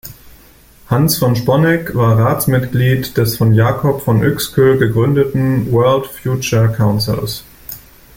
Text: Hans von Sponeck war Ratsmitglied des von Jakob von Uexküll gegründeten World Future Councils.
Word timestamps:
Hans 0.87 1.19
von 1.19 1.35
Sponeck 1.35 1.93
war 1.93 2.17
Ratsmitglied 2.17 3.15
des 3.17 3.37
von 3.37 3.53
Jakob 3.53 4.01
von 4.01 4.19
Uexküll 4.21 4.79
gegründeten 4.79 5.71
World 5.71 6.07
Future 6.07 6.71
Councils. 6.75 7.43